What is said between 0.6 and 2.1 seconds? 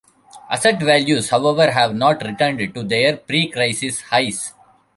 values however, have